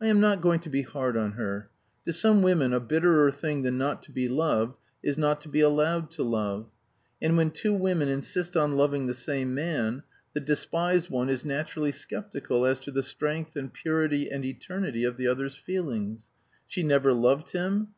[0.00, 1.68] I am not going to be hard on her.
[2.06, 5.60] To some women a bitterer thing than not to be loved is not to be
[5.60, 6.70] allowed to love.
[7.20, 10.02] And when two women insist on loving the same man,
[10.32, 15.18] the despised one is naturally skeptical as to the strength and purity and eternity of
[15.18, 16.30] the other's feelings.
[16.66, 17.88] "She never loved him!"